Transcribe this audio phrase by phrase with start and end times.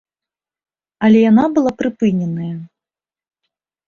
[1.07, 2.47] Але яна была прыпыненая.